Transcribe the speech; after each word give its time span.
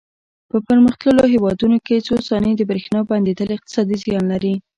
په 0.49 0.57
پرمختللو 0.67 1.25
هېوادونو 1.33 1.77
کې 1.85 2.05
څو 2.07 2.15
ثانیې 2.27 2.53
د 2.57 2.61
برېښنا 2.69 2.99
بندېدل 3.11 3.49
اقتصادي 3.53 3.95
زیان 4.03 4.23
لري. 4.31 4.53